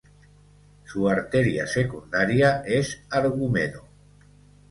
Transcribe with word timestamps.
Su 0.83 1.07
arteria 1.07 1.67
secundaria 1.67 2.63
es 2.65 3.03
Argumedo. 3.11 3.83